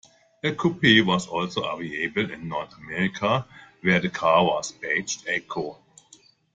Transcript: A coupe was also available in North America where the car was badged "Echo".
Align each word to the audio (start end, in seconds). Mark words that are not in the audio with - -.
A 0.43 0.51
coupe 0.55 1.05
was 1.05 1.27
also 1.27 1.61
available 1.61 2.31
in 2.31 2.47
North 2.47 2.75
America 2.75 3.47
where 3.81 3.99
the 3.99 4.09
car 4.09 4.43
was 4.43 4.71
badged 4.71 5.25
"Echo". 5.27 5.77